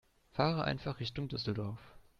Fahre 0.31 0.63
einfach 0.63 0.99
Richtung 0.99 1.27
Düsseldorf 1.27 1.77